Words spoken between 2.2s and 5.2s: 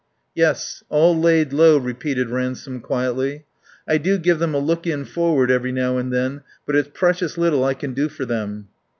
Ransome quietly. "I do give them a look in